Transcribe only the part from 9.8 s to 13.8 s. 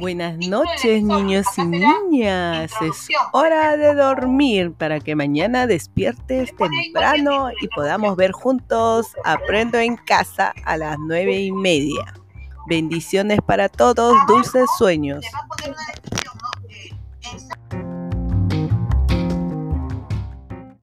casa a las nueve y media. Bendiciones para